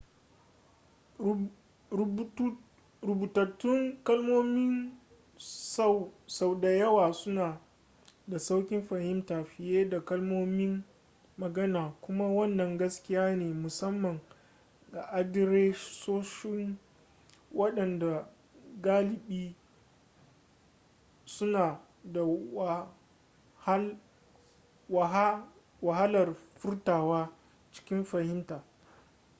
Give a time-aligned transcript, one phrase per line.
[3.07, 4.67] rubutattun kalmomi
[6.29, 7.61] sau da yawa suna
[8.27, 10.83] da sauƙin fahimta fiye da kalmomin
[11.37, 14.19] magana kuma wannan gaskiya ne musamman
[14.91, 16.77] ga adiresoshin
[17.55, 18.29] waɗanda
[18.81, 19.55] galibi
[21.25, 22.21] suna da
[25.79, 27.29] wahalar furtawa
[27.71, 28.63] cikin fahimta